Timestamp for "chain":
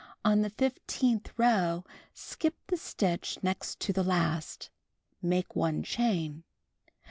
5.83-6.43